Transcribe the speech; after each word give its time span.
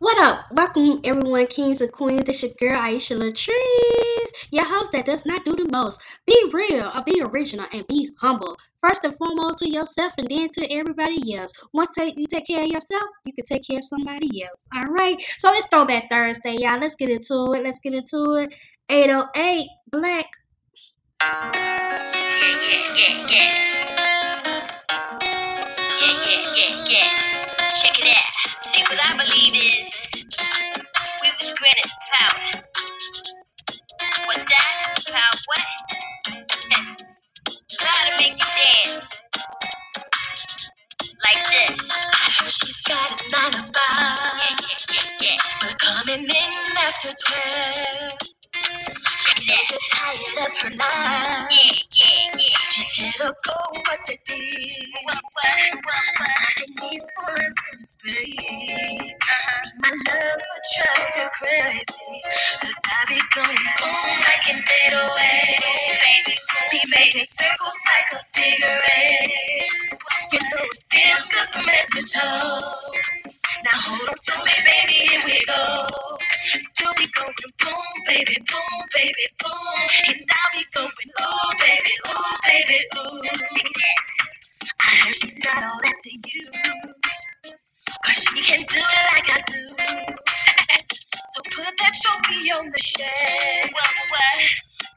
What 0.00 0.16
up? 0.16 0.46
Welcome 0.52 1.02
everyone, 1.04 1.46
kings 1.48 1.82
and 1.82 1.92
queens. 1.92 2.24
This 2.24 2.42
your 2.42 2.52
girl 2.58 2.80
Aisha 2.80 3.18
Latrice, 3.18 4.30
your 4.50 4.64
host 4.64 4.92
that 4.92 5.04
does 5.04 5.26
not 5.26 5.44
do 5.44 5.54
the 5.54 5.68
most. 5.70 6.00
Be 6.26 6.50
real, 6.54 6.90
or 6.96 7.02
be 7.04 7.20
original, 7.22 7.66
and 7.74 7.86
be 7.86 8.10
humble. 8.18 8.56
First 8.80 9.04
and 9.04 9.14
foremost 9.14 9.58
to 9.58 9.68
yourself, 9.68 10.14
and 10.16 10.26
then 10.26 10.48
to 10.54 10.72
everybody 10.72 11.36
else. 11.36 11.52
Once 11.74 11.90
take, 11.94 12.16
you 12.16 12.26
take 12.26 12.46
care 12.46 12.62
of 12.62 12.68
yourself, 12.68 13.04
you 13.26 13.34
can 13.34 13.44
take 13.44 13.68
care 13.68 13.80
of 13.80 13.84
somebody 13.84 14.42
else. 14.42 14.64
All 14.74 14.90
right. 14.90 15.18
So 15.38 15.52
it's 15.52 15.66
Throwback 15.66 16.08
Thursday, 16.08 16.56
y'all. 16.58 16.80
Let's 16.80 16.94
get 16.94 17.10
into 17.10 17.52
it. 17.52 17.62
Let's 17.62 17.78
get 17.80 17.92
into 17.92 18.36
it. 18.36 18.54
808 18.88 19.68
Black. 19.92 20.24
Yeah, 21.20 21.52
yeah, 22.70 22.96
yeah, 22.96 23.26
yeah. 23.28 23.50
Yeah, 26.00 26.24
yeah, 26.24 26.54
yeah, 26.56 26.84
yeah. 26.88 27.29
Check 27.74 27.98
it 28.00 28.16
out. 28.16 28.64
See, 28.66 28.82
what 28.84 29.00
I 29.02 29.16
believe 29.16 29.54
is 29.54 30.00
we 31.22 31.30
was 31.40 31.54
granted 31.54 31.92
power. 32.12 32.62
What's 34.26 34.44
that? 34.44 34.94
Power 35.08 35.40
what? 35.46 35.64
Power 37.80 38.10
to 38.10 38.18
make 38.18 38.32
you 38.32 38.38
dance. 38.94 39.10
Like 41.24 41.46
this. 41.48 41.92
She's 42.48 42.80
got 42.82 43.10
a 43.12 43.30
nine 43.32 43.52
to 43.52 43.58
five, 43.58 44.18
Yeah, 44.38 44.56
yeah, 44.60 44.78
yeah, 44.94 45.10
yeah. 45.20 45.36
but 45.62 45.78
coming 45.80 46.24
in 46.24 46.78
after 46.78 47.10
twelve. 47.10 48.18
Check 49.18 49.38
So 49.38 49.42
it 49.42 49.48
you're 49.48 49.56
out. 49.58 49.80
tired 49.94 50.46
of 50.46 50.62
her 50.62 50.70
line. 50.70 51.48
Yeah, 51.50 51.72
yeah, 51.98 52.38
yeah. 52.38 52.70
She 52.70 52.82
said, 52.82 53.14
"Oh, 53.22 53.34
go 53.46 53.80
what 53.86 54.00
they 54.06 54.18
did." 54.26 54.86
What, 55.04 55.16
what, 55.34 55.74
what, 55.84 56.04
what? 56.20 57.19
Me. 58.10 59.14
My 59.82 59.90
love 59.90 60.40
drive 60.76 61.12
you 61.16 61.28
crazy, 61.38 61.82
'cause 62.60 62.80
I 62.86 63.06
be 63.08 63.20
going 63.34 63.56
boom 63.78 64.20
like 64.20 64.46
an 64.50 64.64
808. 64.84 65.60
Baby, 66.06 66.38
Be 66.72 66.82
making 66.90 67.24
circles 67.24 67.78
like 67.92 68.20
a 68.20 68.24
figure 68.34 68.80
eight. 68.98 69.72
You 70.32 70.40
know 70.40 70.64
it 70.64 70.84
feels 70.92 71.26
good 71.28 71.48
from 71.54 71.64
head 71.68 71.86
to 71.94 72.02
toe. 72.02 72.80
Now 73.64 73.80
hold 73.86 74.08
on 74.08 74.16
to 74.18 74.44
me, 74.44 74.54
baby, 74.64 74.94
here 75.08 75.22
we 75.26 75.40
go. 75.46 75.88
You'll 76.80 76.94
be 76.94 77.06
going 77.16 77.34
boom, 77.60 78.04
baby, 78.06 78.36
boom, 78.48 78.80
baby, 78.94 79.26
boom. 79.40 79.88
And 80.08 80.30
I'll 80.30 80.52
be 80.60 80.66
going 80.74 80.92
ooh, 81.22 81.52
baby, 81.60 81.92
ooh, 82.08 82.36
baby, 82.46 82.80
ooh. 82.98 83.22
I 84.82 84.96
heard 85.04 85.16
she's 85.16 85.38
not 85.38 85.64
all 85.64 85.80
that 85.82 85.96
to 86.04 86.10
you. 86.34 86.99
Cause 88.04 88.24
she 88.34 88.42
can 88.42 88.60
do 88.60 88.80
it 88.80 89.06
like 89.14 89.30
I 89.30 89.40
do. 89.52 89.68
So 91.34 91.42
put 91.54 91.74
that 91.78 91.94
trophy 92.02 92.52
on 92.52 92.70
the 92.70 92.78
shelf. 92.78 93.72
what, 93.72 93.94
what? 94.10 94.48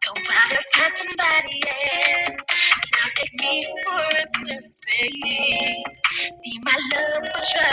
Go 0.06 0.14
out 0.34 0.52
and 0.54 0.66
find 0.74 0.94
somebody 0.98 1.62
else. 1.68 2.44
Now 2.94 3.10
take 3.18 3.42
me 3.42 3.68
for 3.86 4.18
instance, 4.18 4.80
baby. 5.00 5.84
See 6.44 6.60
my 6.64 6.78
love 6.94 7.24
will 7.24 7.44
drive 7.54 7.73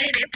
boom, 0.00 0.12
baby, 0.14 0.29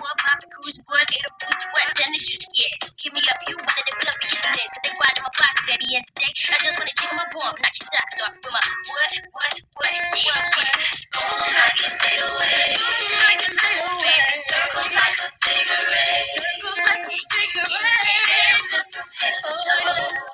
boy, 0.00 0.14
pop, 0.16 0.40
cruise, 0.48 0.80
boy, 0.88 0.96
ate 0.96 1.28
a 1.28 1.30
boost, 1.36 1.64
what, 1.76 1.92
ten 1.92 2.08
to 2.08 2.18
juice, 2.18 2.48
yeah. 2.56 2.88
Give 2.96 3.12
me 3.12 3.20
up, 3.28 3.38
you 3.44 3.56
wanted 3.60 3.84
to 3.84 3.92
fill 4.00 4.08
up 4.08 4.16
cause 4.24 4.40
they 4.40 4.88
in 4.88 4.96
my 4.96 5.32
pocket, 5.36 5.64
baby, 5.68 5.88
and 5.92 6.04
today, 6.08 6.32
I 6.32 6.58
just 6.64 6.76
wanna 6.80 6.96
take 6.96 7.12
my 7.12 7.26
bump, 7.36 7.60
knock 7.60 7.74
your 7.76 7.88
socks 7.92 8.16
off 8.24 8.32
with 8.32 8.48
my 8.48 8.62
what, 8.88 9.12
what, 9.36 9.54
what, 9.76 9.92
yeah, 9.92 10.40
yeah. 10.56 11.00
Boom 11.12 11.52
like 11.52 11.80
an 11.84 11.92
808. 12.00 12.80
Boom 12.80 13.12
like 13.28 13.44
an 13.44 13.56
808. 13.60 14.40
Circles 14.40 14.92
like 14.96 15.18
a 15.20 15.28
figure 15.44 15.84
eight. 15.84 16.24
Circles 16.32 16.80
like 16.80 17.04
a 17.04 17.18
figure 17.28 17.68
eight. 17.68 18.40
Feels 18.40 18.64
good 18.72 19.80
from 19.84 20.29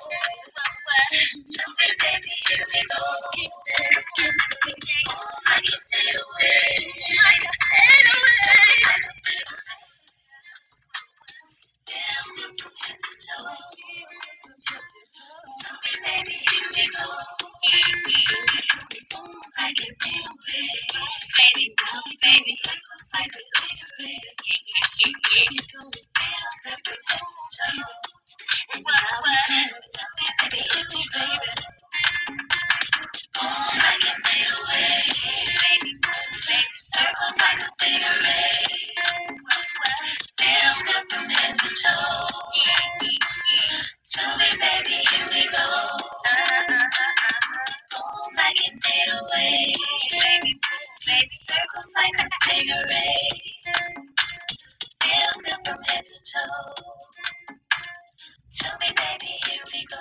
Tell 58.59 58.77
me, 58.79 58.87
baby, 58.95 59.33
here 59.45 59.63
we 59.73 59.85
go. 59.85 59.97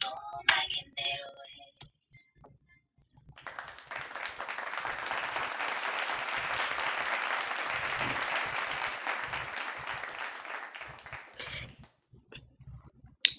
Boom 0.00 0.44
like 0.48 0.76
an 0.80 0.92
808. 0.98 1.88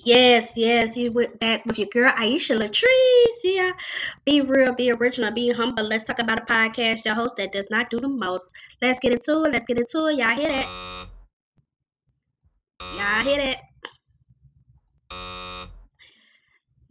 Yes, 0.06 0.52
yes, 0.56 0.96
you 0.98 1.12
went 1.12 1.40
back 1.40 1.66
with 1.66 1.78
your 1.80 1.88
girl 1.88 2.12
Aisha 2.12 2.56
Latrice. 2.60 3.40
Yeah. 3.44 3.72
Be 4.26 4.42
real, 4.42 4.74
be 4.74 4.92
original, 4.92 5.32
be 5.32 5.52
humble. 5.52 5.86
Let's 5.86 6.04
talk 6.04 6.20
about 6.20 6.42
a 6.42 6.46
podcast, 6.46 7.06
your 7.06 7.16
host 7.16 7.38
that 7.38 7.52
does 7.54 7.68
not 7.72 7.90
do 7.90 8.00
the 8.00 8.08
most. 8.10 8.54
Let's 8.82 9.00
get 9.00 9.14
into 9.14 9.44
it. 9.46 9.52
Let's 9.54 9.66
get 9.66 9.78
into 9.80 10.06
it. 10.08 10.18
Y'all 10.18 10.36
hear 10.36 10.50
that? 10.50 10.68
Y'all 12.92 13.24
hear 13.24 13.38
that? 13.38 13.58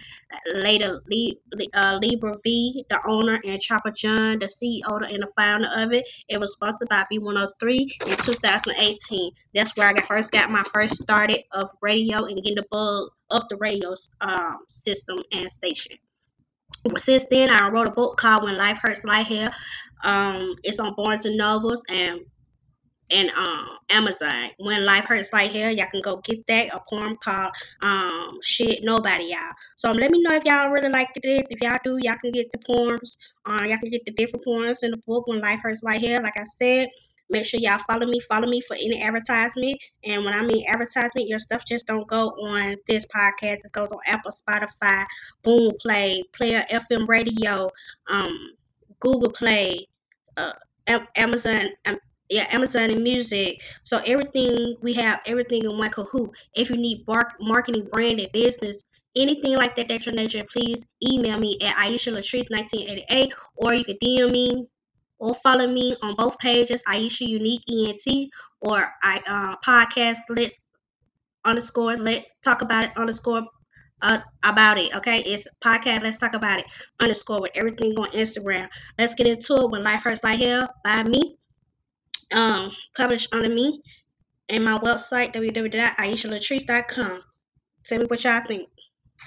Later, 0.54 1.02
Lee, 1.08 1.38
uh, 1.74 2.00
Libra 2.02 2.36
V, 2.44 2.86
the 2.90 3.00
owner, 3.06 3.40
and 3.46 3.62
Trapper 3.62 3.92
John, 3.92 4.40
the 4.40 4.46
CEO 4.48 5.12
and 5.12 5.24
the 5.24 5.32
founder 5.36 5.70
of 5.76 5.94
it. 5.94 6.06
It 6.30 6.40
was 6.40 6.54
sponsored 6.54 6.90
by 6.90 7.06
B103 7.12 8.08
in 8.08 8.18
2018. 8.18 9.32
That's 9.54 9.76
where 9.76 9.88
I 9.88 9.94
got, 9.94 10.08
first 10.08 10.32
got 10.32 10.50
my 10.50 10.64
first 10.74 11.02
started 11.02 11.44
of 11.52 11.70
radio 11.82 12.26
and 12.26 12.36
getting 12.38 12.56
the 12.56 12.66
bug 12.72 13.10
of 13.30 13.44
the 13.50 13.58
radio 13.58 13.96
um, 14.22 14.60
system 14.70 15.20
and 15.32 15.52
station. 15.52 15.98
Since 16.98 17.26
then, 17.30 17.50
I 17.50 17.70
wrote 17.70 17.88
a 17.88 17.92
book 17.92 18.18
called 18.18 18.44
When 18.44 18.58
Life 18.58 18.80
Hurts 18.82 19.04
Like 19.04 19.28
Hell. 19.28 19.54
Um, 20.04 20.56
it's 20.64 20.80
on 20.80 20.96
Barnes 20.96 21.26
and 21.26 21.38
Nobles 21.38 21.84
and 21.88 22.22
and 23.14 23.30
um 23.32 23.78
Amazon. 23.90 24.50
When 24.58 24.86
life 24.86 25.06
hurts 25.06 25.32
like 25.32 25.52
hell, 25.52 25.72
y'all 25.72 25.88
can 25.92 26.02
go 26.02 26.18
get 26.18 26.46
that. 26.48 26.74
A 26.74 26.82
poem 26.90 27.18
called 27.24 27.52
um 27.82 28.40
shit 28.42 28.84
nobody 28.84 29.26
y'all. 29.26 29.54
So 29.78 29.92
um, 29.92 29.98
let 29.98 30.12
me 30.12 30.22
know 30.22 30.36
if 30.36 30.44
y'all 30.46 30.72
really 30.72 30.90
like 30.90 31.10
this. 31.22 31.44
If 31.50 31.62
y'all 31.62 31.80
do, 31.84 32.00
y'all 32.02 32.18
can 32.22 32.32
get 32.32 32.52
the 32.52 32.60
poems. 32.66 33.18
Um, 33.46 33.66
y'all 33.66 33.78
can 33.78 33.90
get 33.90 34.06
the 34.06 34.12
different 34.12 34.46
poems 34.46 34.84
in 34.84 34.92
the 34.92 34.98
book. 35.06 35.28
When 35.28 35.42
life 35.42 35.60
hurts 35.62 35.84
like 35.84 36.02
hell, 36.02 36.24
like 36.24 36.38
I 36.38 36.46
said. 36.58 36.90
Make 37.30 37.46
sure 37.46 37.60
y'all 37.60 37.82
follow 37.88 38.06
me. 38.06 38.20
Follow 38.20 38.48
me 38.48 38.62
for 38.62 38.76
any 38.76 39.02
advertisement. 39.02 39.80
And 40.04 40.24
when 40.24 40.34
I 40.34 40.44
mean 40.44 40.68
advertisement, 40.68 41.28
your 41.28 41.40
stuff 41.40 41.64
just 41.66 41.88
don't 41.88 42.08
go 42.08 42.30
on 42.30 42.76
this 42.88 43.06
podcast. 43.08 43.66
It 43.66 43.72
goes 43.72 43.90
on 43.90 44.00
Apple, 44.06 44.32
Spotify, 44.32 45.06
Boom 45.42 45.72
Play, 45.82 46.22
Player 46.34 46.64
FM 46.70 47.08
Radio, 47.08 47.70
um, 48.08 48.52
Google 49.00 49.32
Play, 49.32 49.88
uh, 50.38 50.54
Amazon, 51.16 51.70
um, 51.86 51.98
yeah, 52.34 52.48
Amazon 52.52 52.90
and 52.90 53.04
music. 53.04 53.60
So 53.84 54.02
everything 54.06 54.76
we 54.82 54.94
have 54.94 55.22
everything 55.26 55.64
in 55.64 55.78
one 55.78 55.92
Kahoot. 55.92 56.30
If 56.56 56.70
you 56.70 56.78
need 56.78 57.06
bar- 57.06 57.36
marketing, 57.40 57.88
branded 57.92 58.32
business, 58.32 58.84
anything 59.16 59.56
like 59.56 59.76
that, 59.76 59.88
that 59.90 60.06
your 60.06 60.16
nature, 60.16 60.44
please 60.52 60.86
email 61.12 61.38
me 61.38 61.58
at 61.62 61.76
Aisha 61.76 62.12
Latrice 62.14 62.50
1988 62.50 63.34
or 63.58 63.74
you 63.74 63.86
can 63.86 63.98
DM 64.04 64.32
me 64.32 64.68
or 65.20 65.36
follow 65.36 65.68
me 65.68 65.96
on 66.02 66.16
both 66.16 66.38
pages, 66.40 66.84
Aisha 66.88 67.28
Unique 67.28 67.64
ENT 67.70 68.30
or 68.62 68.88
I 69.04 69.22
uh, 69.28 69.56
podcast 69.66 70.20
let's 70.30 70.60
underscore 71.46 71.98
let's 71.98 72.32
talk 72.44 72.62
about 72.62 72.86
it 72.86 72.92
underscore 72.98 73.44
uh, 74.02 74.20
about 74.44 74.78
it. 74.78 74.94
Okay, 74.96 75.22
it's 75.22 75.48
podcast. 75.64 76.04
Let's 76.04 76.18
talk 76.18 76.34
about 76.34 76.60
it. 76.60 76.66
Underscore 77.02 77.42
with 77.42 77.52
everything 77.56 77.94
on 77.98 78.10
Instagram. 78.12 78.68
Let's 79.00 79.16
get 79.16 79.28
into 79.28 79.56
it. 79.56 79.72
When 79.72 79.84
life 79.84 80.02
hurts 80.04 80.24
like 80.24 80.40
hell, 80.40 80.68
by 80.84 81.04
me. 81.04 81.38
Um, 82.34 82.72
published 82.98 83.34
under 83.34 83.50
me 83.50 83.82
and 84.50 84.66
my 84.66 84.78
website 84.80 85.34
www.aishalatrice.com. 85.34 87.24
Tell 87.88 88.00
me 88.00 88.06
what 88.06 88.24
y'all 88.24 88.42
think. 88.48 88.70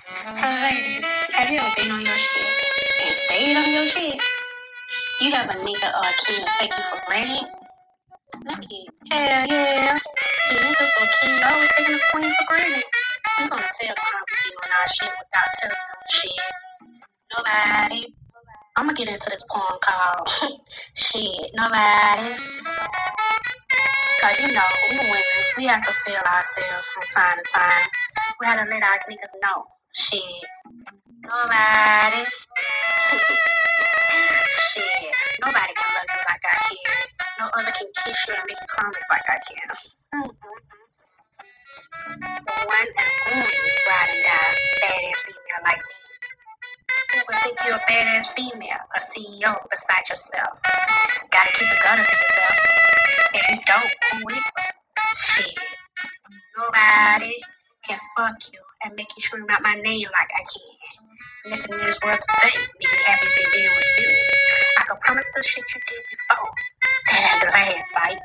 Have 0.07 1.51
you 1.51 1.59
ever 1.59 1.75
been 1.77 1.91
on 1.91 2.05
your 2.05 2.17
shit 2.17 2.67
stayed 3.27 3.57
on 3.57 3.73
your 3.73 3.87
shit? 3.87 4.19
You 5.21 5.31
have 5.33 5.51
a 5.51 5.59
nigga 5.59 5.89
or 5.95 6.07
a 6.07 6.15
king 6.25 6.45
take 6.59 6.71
you 6.77 6.85
for 6.91 7.01
granted? 7.07 7.49
Get 8.47 9.11
hell 9.11 9.47
yeah. 9.49 9.99
See 10.49 10.57
niggas 10.57 10.93
or 11.01 11.09
king 11.21 11.43
always 11.45 11.71
taking 11.77 11.95
a 11.95 11.99
queen 12.13 12.33
for 12.39 12.47
granted. 12.49 12.85
I'm 13.39 13.49
gonna 13.49 13.63
tell 13.81 13.89
them 13.89 13.97
how 13.99 14.21
we 14.29 14.51
on 14.63 14.71
our 14.81 14.87
shit 14.95 15.11
without 15.11 15.51
telling 15.61 15.85
them 15.91 16.03
shit. 16.11 16.33
Nobody. 17.37 18.15
I'm 18.77 18.87
gonna 18.87 18.97
get 18.97 19.09
into 19.09 19.31
this 19.31 19.45
poem 19.51 19.79
called 19.81 20.29
Shit, 20.95 21.51
Nobody. 21.55 22.76
Cause 24.21 24.39
you 24.41 24.53
know, 24.53 24.71
we 24.91 24.99
women, 24.99 25.23
we 25.57 25.67
have 25.67 25.83
to 25.85 25.93
feel 25.93 26.17
ourselves 26.17 26.87
from 26.95 27.05
time 27.15 27.37
to 27.37 27.45
time. 27.53 27.89
We 28.41 28.47
have 28.47 28.65
to 28.65 28.71
let 28.71 28.83
our 28.83 28.99
niggas 29.11 29.35
know. 29.43 29.65
Shit, 29.93 30.21
nobody. 31.23 32.25
Shit, 34.51 35.15
nobody 35.45 35.73
can 35.77 35.89
love 35.95 36.09
you 36.09 36.23
like 36.29 36.45
I 36.45 36.57
can. 36.65 36.77
No 37.39 37.47
other 37.59 37.73
can 37.73 37.89
kiss 38.05 38.17
you 38.29 38.35
and 38.35 38.45
make 38.47 38.57
you 38.61 38.67
promise 38.69 39.09
like 39.11 39.27
I 39.29 39.39
can. 39.45 39.69
Mm-hmm. 40.15 40.77
One 42.07 42.89
and 42.89 43.13
only 43.33 43.57
ride 43.89 44.11
and 44.11 44.23
die 44.25 44.55
badass 44.83 45.21
female 45.25 45.63
like 45.65 45.79
me. 45.79 45.95
Would 47.29 47.39
think 47.43 47.57
you're 47.65 47.77
a 47.77 47.81
badass 47.81 48.27
female, 48.29 48.85
a 48.95 49.01
CEO 49.01 49.57
beside 49.71 50.09
yourself? 50.09 50.59
Gotta 51.31 51.53
keep 51.53 51.69
it 51.73 51.83
gunning 51.83 52.05
to 52.05 52.17
yourself. 52.17 52.57
Don't, 53.37 54.25
will? 54.25 54.37
Shit. 55.15 55.59
Nobody 56.57 57.35
can 57.85 57.99
fuck 58.17 58.37
you 58.53 58.61
and 58.83 58.95
make 58.97 59.09
you 59.15 59.23
scream 59.23 59.45
out 59.51 59.63
my 59.63 59.75
name 59.75 60.09
like 60.09 60.31
I 60.35 60.41
can. 60.41 61.53
Listen 61.53 61.71
to 61.71 61.85
these 61.85 61.99
words 62.03 62.25
today, 62.27 62.57
make 62.57 62.79
me 62.81 62.87
happy 63.07 63.27
to 63.27 63.51
be 63.53 63.69
with 63.69 63.85
you. 64.01 64.17
I 64.79 64.85
can 64.89 64.97
promise 65.03 65.29
the 65.35 65.43
shit 65.43 65.65
you 65.75 65.81
did 65.87 66.03
before. 66.11 66.51
That 67.13 67.41
the 67.43 67.49
last 67.49 67.93
fight. 67.93 68.23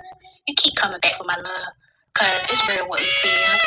You 0.48 0.56
keep 0.58 0.76
coming 0.76 1.00
back 1.02 1.18
for 1.18 1.26
my 1.26 1.36
love, 1.36 1.74
cause 2.14 2.44
it's 2.50 2.68
real 2.70 2.88
what 2.88 3.02
you 3.02 3.08
feel. 3.22 3.60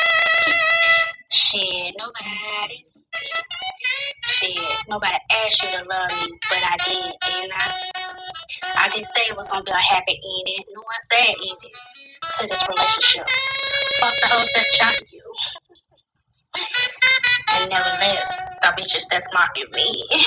Shit, 1.31 1.93
nobody. 1.97 2.85
Shit, 4.23 4.57
nobody 4.89 5.17
asked 5.31 5.61
you 5.61 5.69
to 5.69 5.85
love 5.85 6.09
me, 6.09 6.37
but 6.49 6.59
I 6.63 6.77
did, 6.87 7.05
and 7.05 7.51
I. 7.53 7.91
I 8.77 8.89
didn't 8.89 9.07
say 9.07 9.23
it 9.29 9.37
was 9.37 9.49
gonna 9.49 9.63
be 9.63 9.71
a 9.71 9.75
happy 9.75 10.13
ending, 10.13 10.65
nor 10.85 10.93
a 10.93 11.01
sad 11.09 11.35
to 12.39 12.47
this 12.47 12.63
relationship. 12.67 13.27
Fuck 13.99 14.13
the 14.21 14.27
hoes 14.27 14.49
that 14.55 14.65
shot 14.73 15.11
you. 15.11 15.21
And 17.53 17.69
nevertheless, 17.69 18.31
the 18.61 18.67
bitches 18.77 19.03
that's 19.09 19.25
mocking 19.33 19.65
me. 19.73 20.07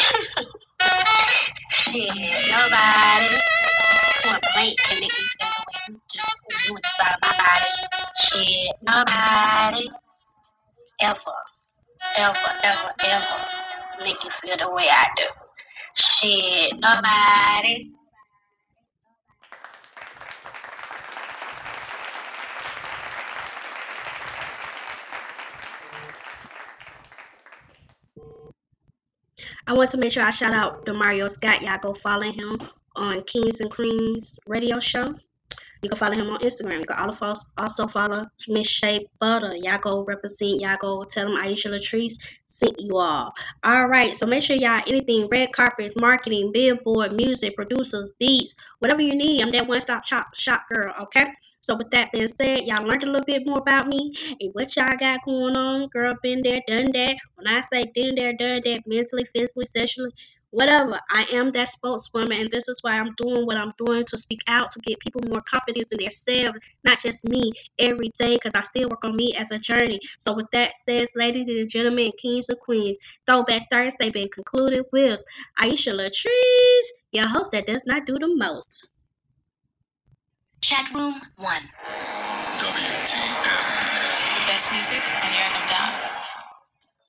Shit, 1.70 2.08
nobody. 2.48 3.36
Point 4.22 4.44
blank 4.54 4.78
can 4.84 5.00
make 5.00 5.02
me 5.02 5.26
feel 5.38 5.50
the 5.56 5.64
way 5.68 5.80
you 5.88 6.00
do 6.12 6.56
you 6.66 6.76
inside 6.76 7.16
my 7.22 7.32
body. 7.38 7.72
Shit, 8.24 8.76
nobody. 8.82 9.88
Ever, 11.00 11.38
ever, 12.16 12.52
ever, 12.64 12.92
ever 13.04 14.04
make 14.04 14.22
you 14.24 14.30
feel 14.30 14.56
the 14.56 14.70
way 14.70 14.86
I 14.88 15.06
do. 15.16 15.24
Shit, 15.94 16.72
nobody. 16.78 17.92
I 29.68 29.74
want 29.74 29.90
to 29.90 29.98
make 29.98 30.12
sure 30.12 30.22
I 30.22 30.30
shout 30.30 30.54
out 30.54 30.86
Demario 30.86 31.30
Scott. 31.30 31.60
Y'all 31.60 31.76
go 31.82 31.92
follow 31.92 32.22
him 32.32 32.56
on 32.96 33.22
Kings 33.24 33.60
and 33.60 33.70
Queens 33.70 34.40
radio 34.46 34.80
show. 34.80 35.14
You 35.82 35.90
can 35.90 35.98
follow 35.98 36.14
him 36.14 36.30
on 36.30 36.38
Instagram. 36.38 36.78
You 36.78 36.86
can 36.86 37.36
also 37.58 37.86
follow 37.86 38.24
Miss 38.48 38.66
Shape 38.66 39.10
Butter. 39.20 39.54
Y'all 39.56 39.78
go 39.78 40.04
represent. 40.04 40.62
Y'all 40.62 40.78
go 40.80 41.04
tell 41.04 41.26
them 41.26 41.36
Aisha 41.36 41.70
Latrice 41.70 42.14
sent 42.48 42.80
you 42.80 42.96
all. 42.96 43.34
All 43.62 43.88
right. 43.88 44.16
So 44.16 44.26
make 44.26 44.42
sure 44.42 44.56
y'all 44.56 44.80
anything 44.86 45.28
red 45.30 45.52
carpet, 45.52 45.92
marketing, 46.00 46.50
billboard, 46.50 47.12
music, 47.12 47.54
producers, 47.54 48.12
beats, 48.18 48.54
whatever 48.78 49.02
you 49.02 49.14
need. 49.14 49.42
I'm 49.42 49.50
that 49.50 49.66
one 49.66 49.82
stop 49.82 50.06
shop 50.06 50.28
shop 50.34 50.62
girl. 50.72 50.94
Okay. 51.02 51.26
So 51.60 51.76
with 51.76 51.90
that 51.90 52.12
being 52.12 52.28
said, 52.28 52.62
y'all 52.62 52.84
learned 52.86 53.02
a 53.02 53.06
little 53.06 53.26
bit 53.26 53.46
more 53.46 53.58
about 53.58 53.88
me 53.88 54.12
and 54.40 54.54
what 54.54 54.74
y'all 54.76 54.96
got 54.98 55.24
going 55.24 55.56
on. 55.56 55.88
Girl, 55.88 56.14
been 56.22 56.42
there, 56.42 56.60
done 56.66 56.86
that. 56.92 57.16
When 57.34 57.46
I 57.46 57.62
say 57.72 57.84
been 57.94 58.14
there, 58.14 58.32
done 58.32 58.62
that, 58.64 58.82
mentally, 58.86 59.26
physically, 59.34 59.66
sexually, 59.66 60.12
whatever. 60.50 60.98
I 61.10 61.26
am 61.32 61.52
that 61.52 61.70
spokeswoman, 61.70 62.40
and 62.40 62.50
this 62.50 62.68
is 62.68 62.78
why 62.82 62.92
I'm 62.92 63.14
doing 63.16 63.44
what 63.44 63.56
I'm 63.56 63.72
doing 63.84 64.04
to 64.04 64.18
speak 64.18 64.40
out 64.48 64.70
to 64.70 64.80
get 64.80 64.98
people 65.00 65.20
more 65.28 65.42
confidence 65.42 65.88
in 65.92 65.98
themselves, 65.98 66.58
not 66.84 67.00
just 67.00 67.24
me, 67.28 67.52
every 67.78 68.10
day, 68.18 68.34
because 68.34 68.52
I 68.54 68.62
still 68.62 68.88
work 68.88 69.04
on 69.04 69.16
me 69.16 69.34
as 69.34 69.50
a 69.50 69.58
journey. 69.58 70.00
So, 70.18 70.32
with 70.32 70.46
that 70.52 70.72
said, 70.88 71.08
ladies 71.14 71.48
and 71.48 71.68
gentlemen, 71.68 72.12
kings 72.18 72.48
and 72.48 72.58
queens, 72.60 72.98
Throwback 73.26 73.68
Thursday 73.70 74.10
been 74.10 74.28
concluded 74.28 74.84
with 74.92 75.20
Aisha 75.60 75.92
Latrice, 75.92 76.88
your 77.12 77.28
host 77.28 77.52
that 77.52 77.66
does 77.66 77.82
not 77.86 78.06
do 78.06 78.18
the 78.18 78.34
most. 78.36 78.88
Chat 80.60 80.90
room 80.90 81.14
one. 81.38 81.62
WTS. 82.58 83.62
Best 84.50 84.66
music 84.74 84.98
when 84.98 85.30
you're 85.30 85.46
in 85.54 85.64
down. 85.70 85.92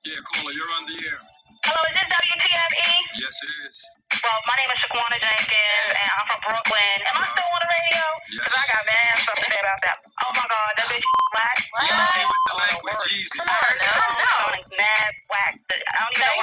Yeah, 0.06 0.22
caller, 0.22 0.54
you're 0.54 0.70
on 0.78 0.86
the 0.86 0.96
air. 1.02 1.18
Hello, 1.66 1.82
is 1.90 1.94
this 1.98 2.06
WTFE? 2.06 2.90
Yes, 3.18 3.34
it 3.42 3.52
is. 3.66 3.76
Well, 4.22 4.38
my 4.46 4.54
name 4.54 4.70
is 4.70 4.78
Shaquana 4.80 5.18
Jenkins, 5.18 5.90
and 5.98 6.08
I'm 6.14 6.26
from 6.30 6.40
Brooklyn. 6.46 6.96
Am 7.10 7.16
I 7.18 7.26
still 7.26 7.50
on 7.50 7.60
the 7.60 7.70
radio? 7.74 8.02
Yes. 8.30 8.46
Because 8.46 8.54
I 8.54 8.64
got 8.70 8.82
mad 8.86 9.14
stuff 9.18 9.38
to 9.42 9.46
say 9.50 9.60
about 9.60 9.80
that. 9.82 9.96
Oh 9.98 10.32
my 10.38 10.46
God, 10.46 10.70
that 10.78 10.86
bitch 10.86 11.06
black. 11.34 11.56
Easy 11.90 12.22
with 12.22 12.44
the 12.46 12.54
language, 12.54 13.02
easy. 13.18 13.38
I 13.42 13.50
heard 13.50 13.78
that 13.82 13.98
song. 13.98 14.62
Mad 14.78 15.12
whack. 15.26 15.54
I 15.74 15.96
don't 16.06 16.14
even 16.14 16.22
know 16.22 16.38